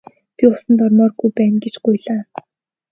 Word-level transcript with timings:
Би 0.35 0.43
усанд 0.53 0.79
ормооргүй 0.87 1.29
байна 1.37 1.57
гэж 1.63 1.75
гуйлаа. 1.85 2.21